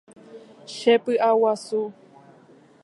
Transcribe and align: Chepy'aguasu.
Chepy'aguasu. 0.73 1.81